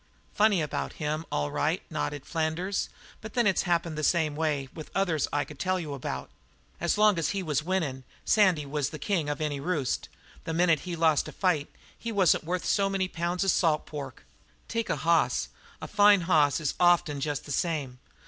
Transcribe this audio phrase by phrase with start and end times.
[0.33, 2.89] "Funny about him, all right," nodded Flanders,
[3.21, 6.31] "but then it's happened the same way with others I could tell about.
[6.79, 10.09] As long as he was winnin' Sandy was the king of any roost.
[10.43, 14.25] The minute he lost a fight he wasn't worth so many pounds of salt pork.
[14.67, 17.99] Take a hoss; a fine hoss is often jest the same.